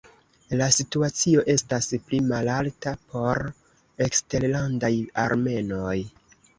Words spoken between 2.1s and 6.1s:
malalta por eksterlandaj armenoj.